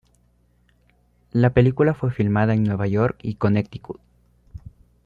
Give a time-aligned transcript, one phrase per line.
[1.31, 4.01] La película fue filmada en Nueva York y Connecticut.